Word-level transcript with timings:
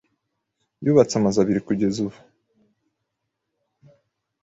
Yubatse 0.85 1.13
amazu 1.17 1.37
abiri 1.39 1.61
kugeza 1.67 1.97
ubu. 2.05 2.17